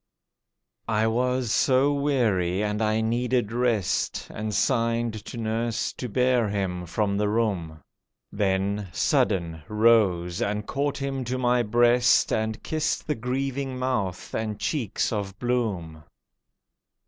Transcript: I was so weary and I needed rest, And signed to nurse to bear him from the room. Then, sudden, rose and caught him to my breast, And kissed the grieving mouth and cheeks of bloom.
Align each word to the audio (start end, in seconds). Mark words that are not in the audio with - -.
I 0.89 1.05
was 1.05 1.51
so 1.51 1.93
weary 1.93 2.63
and 2.63 2.81
I 2.81 3.01
needed 3.01 3.51
rest, 3.51 4.27
And 4.31 4.51
signed 4.51 5.13
to 5.25 5.37
nurse 5.37 5.93
to 5.93 6.09
bear 6.09 6.49
him 6.49 6.87
from 6.87 7.17
the 7.17 7.29
room. 7.29 7.83
Then, 8.31 8.87
sudden, 8.93 9.61
rose 9.67 10.41
and 10.41 10.65
caught 10.65 10.97
him 10.97 11.23
to 11.25 11.37
my 11.37 11.61
breast, 11.61 12.33
And 12.33 12.63
kissed 12.63 13.05
the 13.05 13.13
grieving 13.13 13.77
mouth 13.77 14.33
and 14.33 14.59
cheeks 14.59 15.13
of 15.13 15.37
bloom. 15.37 16.03